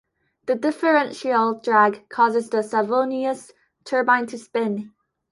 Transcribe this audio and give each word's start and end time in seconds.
The 0.47 0.55
differential 0.55 1.59
drag 1.59 2.09
causes 2.09 2.49
the 2.49 2.63
Savonius 2.63 3.51
turbine 3.85 4.25
to 4.25 4.37
spin. 4.39 4.93